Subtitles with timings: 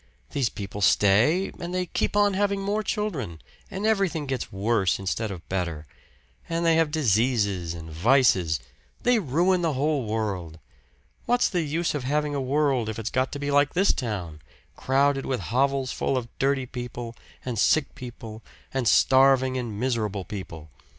[0.31, 5.29] These people stay, and they keep on having more children, and everything gets worse instead
[5.29, 5.85] of better;
[6.49, 8.59] and they have diseases and vices
[9.03, 10.57] they ruin the whole world.
[11.27, 14.41] What's the use of having a world if it's got to be like this town
[14.75, 17.15] crowded with hovels full of dirty people,
[17.45, 18.41] and sick people,
[18.73, 20.71] and starving and miserable people?